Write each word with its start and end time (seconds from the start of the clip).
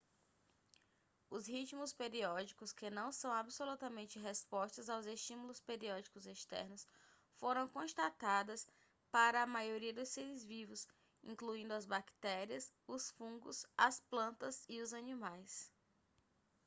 os 1.29 1.45
ritmos 1.45 1.93
periódicos 1.93 2.73
que 2.73 2.89
não 2.89 3.11
são 3.11 3.31
absolutamente 3.31 4.17
respostas 4.17 4.89
aos 4.89 5.05
estímulos 5.05 5.59
periódicos 5.59 6.25
externos 6.25 6.87
foram 7.35 7.67
constatadas 7.67 8.67
para 9.11 9.43
a 9.43 9.45
maioria 9.45 9.93
dos 9.93 10.09
seres 10.09 10.43
vivos 10.43 10.87
incluindo 11.21 11.75
as 11.75 11.85
bactérias 11.85 12.73
os 12.87 13.11
fungos 13.11 13.63
as 13.77 13.99
plantas 13.99 14.65
e 14.67 14.81
os 14.81 14.91
animais 14.91 15.71